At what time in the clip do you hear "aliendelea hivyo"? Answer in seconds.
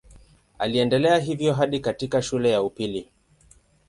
0.59-1.53